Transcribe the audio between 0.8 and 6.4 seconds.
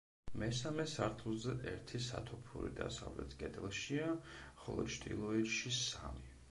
სართულზე ერთი სათოფური დასავლეთ კედელშია, ხოლო ჩრდილოეთში სამი.